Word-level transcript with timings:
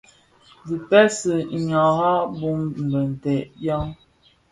Bi 0.67 0.75
bësè 0.93 1.35
ñaran 1.67 2.21
bum 2.39 2.59
binted 2.79 3.45
byan? 3.59 3.87